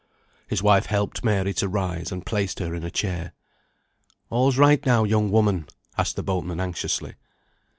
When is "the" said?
6.15-6.23